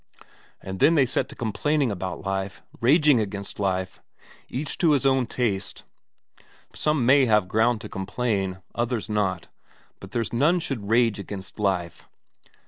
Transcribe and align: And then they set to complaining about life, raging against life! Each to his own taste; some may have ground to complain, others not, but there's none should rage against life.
And 0.61 0.79
then 0.79 0.95
they 0.95 1.05
set 1.05 1.29
to 1.29 1.35
complaining 1.35 1.91
about 1.91 2.25
life, 2.25 2.63
raging 2.79 3.19
against 3.19 3.59
life! 3.59 3.99
Each 4.49 4.75
to 4.79 4.93
his 4.93 5.05
own 5.05 5.27
taste; 5.27 5.83
some 6.73 7.05
may 7.05 7.27
have 7.27 7.47
ground 7.47 7.81
to 7.81 7.87
complain, 7.87 8.63
others 8.73 9.09
not, 9.09 9.49
but 9.99 10.09
there's 10.09 10.33
none 10.33 10.59
should 10.59 10.89
rage 10.89 11.19
against 11.19 11.59
life. 11.59 12.09